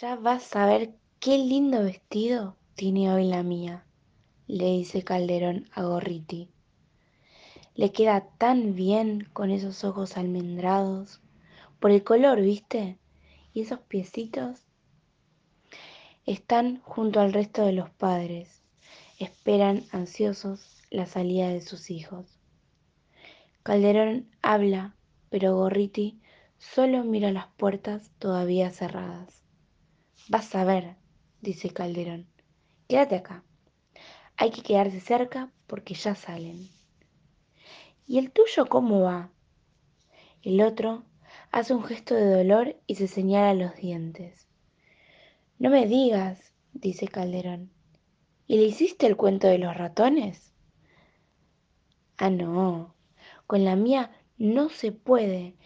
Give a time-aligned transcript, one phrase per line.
[0.00, 3.84] Ya vas a ver qué lindo vestido tiene hoy la mía,
[4.46, 6.48] le dice Calderón a Gorriti.
[7.74, 11.20] Le queda tan bien con esos ojos almendrados,
[11.78, 12.98] por el color, ¿viste?
[13.52, 14.60] Y esos piecitos
[16.24, 18.62] están junto al resto de los padres,
[19.18, 22.38] esperan ansiosos la salida de sus hijos.
[23.62, 24.96] Calderón habla,
[25.28, 26.18] pero Gorriti
[26.56, 29.41] solo mira las puertas todavía cerradas.
[30.28, 30.96] Vas a ver,
[31.40, 32.28] dice Calderón.
[32.88, 33.44] Quédate acá.
[34.36, 36.68] Hay que quedarse cerca porque ya salen.
[38.06, 39.30] ¿Y el tuyo cómo va?
[40.42, 41.04] El otro
[41.50, 44.46] hace un gesto de dolor y se señala los dientes.
[45.58, 47.70] No me digas, dice Calderón.
[48.46, 50.52] ¿Y le hiciste el cuento de los ratones?
[52.16, 52.94] Ah, no.
[53.46, 55.56] Con la mía no se puede.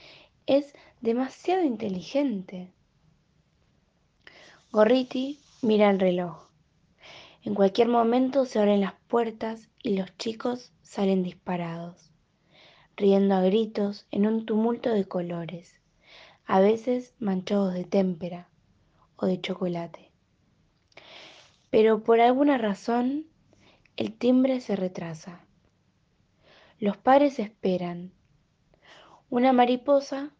[0.47, 2.73] Es demasiado inteligente.
[4.77, 6.51] Gorriti mira el reloj.
[7.45, 12.13] En cualquier momento se abren las puertas y los chicos salen disparados,
[12.95, 15.81] riendo a gritos en un tumulto de colores,
[16.45, 18.51] a veces manchados de témpera
[19.17, 20.11] o de chocolate.
[21.71, 23.25] Pero por alguna razón
[23.97, 25.47] el timbre se retrasa.
[26.79, 28.13] Los padres esperan.
[29.31, 30.35] Una mariposa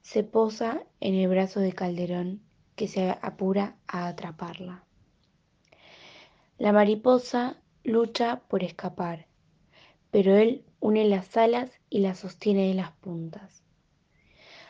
[0.00, 2.45] se posa en el brazo de Calderón
[2.76, 4.84] que se apura a atraparla.
[6.58, 9.26] La mariposa lucha por escapar,
[10.10, 13.62] pero él une las alas y las sostiene de las puntas.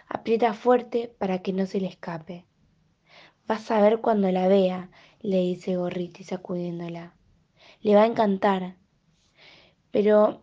[0.09, 2.47] Aprieta fuerte para que no se le escape.
[3.47, 4.91] Vas a ver cuando la vea,
[5.21, 7.15] le dice Gorriti sacudiéndola.
[7.81, 8.77] Le va a encantar.
[9.91, 10.43] Pero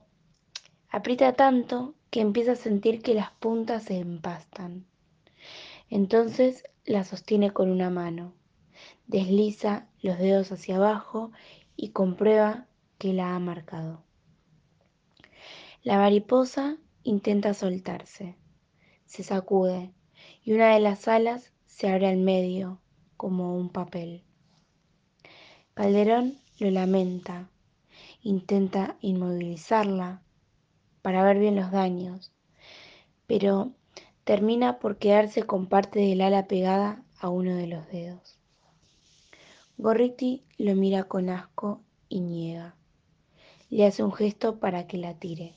[0.89, 4.85] aprieta tanto que empieza a sentir que las puntas se empastan.
[5.89, 8.33] Entonces la sostiene con una mano,
[9.07, 11.31] desliza los dedos hacia abajo
[11.75, 12.67] y comprueba
[12.97, 14.03] que la ha marcado.
[15.83, 18.37] La mariposa intenta soltarse,
[19.05, 19.93] se sacude
[20.43, 22.81] y una de las alas se abre al medio
[23.17, 24.23] como un papel.
[25.73, 27.49] Calderón lo lamenta,
[28.21, 30.21] intenta inmovilizarla
[31.01, 32.31] para ver bien los daños,
[33.27, 33.71] pero
[34.23, 38.39] termina por quedarse con parte del ala pegada a uno de los dedos.
[39.77, 42.75] Gorriti lo mira con asco y niega.
[43.69, 45.55] Le hace un gesto para que la tire.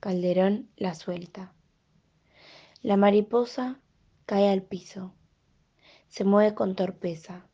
[0.00, 1.54] Calderón la suelta.
[2.82, 3.80] La mariposa
[4.26, 5.14] cae al piso.
[6.08, 7.46] Se mueve con torpeza.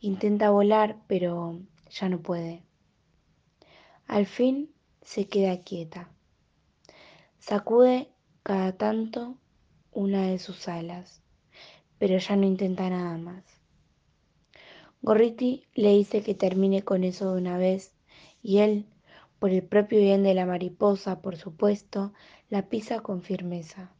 [0.00, 1.60] Intenta volar, pero
[1.90, 2.62] ya no puede.
[4.06, 4.72] Al fin
[5.02, 6.12] se queda quieta.
[7.38, 8.12] Sacude
[8.48, 9.36] cada tanto
[9.92, 11.20] una de sus alas,
[11.98, 13.44] pero ya no intenta nada más.
[15.02, 17.92] Gorriti le dice que termine con eso de una vez
[18.42, 18.86] y él,
[19.38, 22.14] por el propio bien de la mariposa, por supuesto,
[22.48, 23.92] la pisa con firmeza.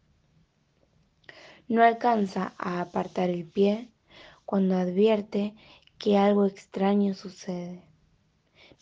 [1.68, 3.90] No alcanza a apartar el pie
[4.46, 5.56] cuando advierte
[5.98, 7.82] que algo extraño sucede.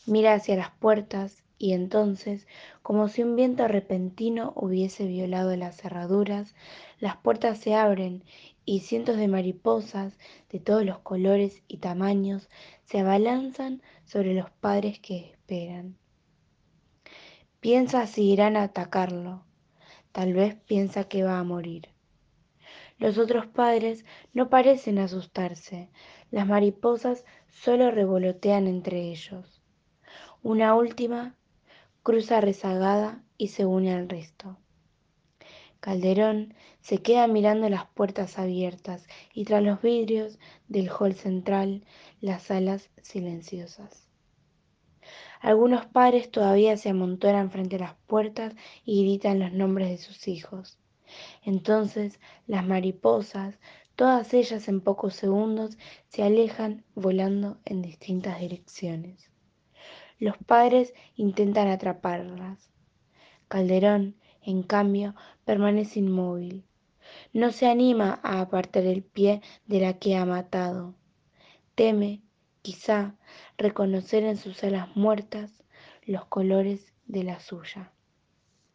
[0.06, 2.46] Mira hacia las puertas y entonces,
[2.82, 6.54] como si un viento repentino hubiese violado las cerraduras,
[7.00, 8.24] las puertas se abren
[8.66, 10.18] y cientos de mariposas
[10.50, 12.50] de todos los colores y tamaños
[12.84, 15.96] se abalanzan sobre los padres que esperan.
[17.60, 19.44] Piensa si irán a atacarlo.
[20.12, 21.88] Tal vez piensa que va a morir.
[22.98, 25.90] Los otros padres no parecen asustarse.
[26.30, 29.62] Las mariposas solo revolotean entre ellos.
[30.42, 31.34] Una última
[32.06, 34.56] cruza rezagada y se une al resto.
[35.80, 41.84] Calderón se queda mirando las puertas abiertas y tras los vidrios del hall central
[42.20, 44.06] las salas silenciosas.
[45.40, 50.28] Algunos padres todavía se amontonan frente a las puertas y gritan los nombres de sus
[50.28, 50.78] hijos.
[51.42, 53.58] Entonces las mariposas,
[53.96, 55.76] todas ellas en pocos segundos,
[56.06, 59.28] se alejan volando en distintas direcciones.
[60.18, 62.70] Los padres intentan atraparlas.
[63.48, 65.14] Calderón, en cambio,
[65.44, 66.64] permanece inmóvil.
[67.32, 70.94] No se anima a apartar el pie de la que ha matado.
[71.74, 72.22] Teme,
[72.62, 73.14] quizá,
[73.58, 75.62] reconocer en sus alas muertas
[76.04, 77.92] los colores de la suya.